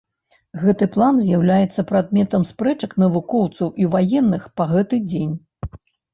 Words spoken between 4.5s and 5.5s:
па гэты дзень.